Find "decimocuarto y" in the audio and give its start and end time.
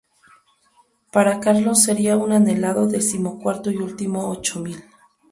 2.87-3.75